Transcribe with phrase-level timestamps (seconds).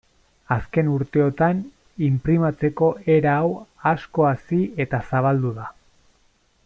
[0.53, 1.59] Azken urteotan
[2.07, 3.53] inprimatzeko era hau
[3.93, 5.69] asko hazi eta zabaldu da.